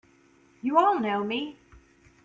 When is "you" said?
0.63-0.79